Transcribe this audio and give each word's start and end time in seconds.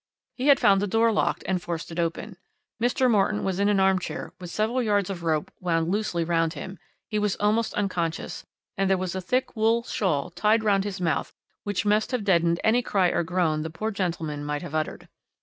He 0.33 0.47
had 0.47 0.59
found 0.59 0.81
the 0.81 0.87
door 0.87 1.11
locked 1.11 1.43
and 1.47 1.61
forced 1.61 1.91
it 1.91 1.99
open. 1.99 2.37
Mr. 2.81 3.07
Morton 3.07 3.43
was 3.43 3.59
in 3.59 3.69
an 3.69 3.79
arm 3.79 3.99
chair, 3.99 4.33
with 4.39 4.49
several 4.49 4.81
yards 4.81 5.11
of 5.11 5.21
rope 5.21 5.51
wound 5.59 5.89
loosely 5.91 6.23
round 6.23 6.53
him; 6.53 6.79
he 7.07 7.19
was 7.19 7.35
almost 7.35 7.75
unconscious, 7.75 8.43
and 8.75 8.89
there 8.89 8.97
was 8.97 9.13
a 9.13 9.21
thick 9.21 9.55
wool 9.55 9.83
shawl 9.83 10.31
tied 10.31 10.63
round 10.63 10.85
his 10.85 10.99
mouth 10.99 11.35
which 11.65 11.85
must 11.85 12.09
have 12.13 12.23
deadened 12.23 12.59
any 12.63 12.81
cry 12.81 13.09
or 13.09 13.21
groan 13.21 13.61
the 13.61 13.69
poor 13.69 13.91
gentleman 13.91 14.43
might 14.43 14.63
have 14.63 14.73
uttered. 14.73 15.07